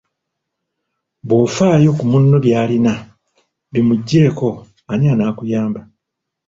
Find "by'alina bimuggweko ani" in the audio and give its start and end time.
2.45-5.05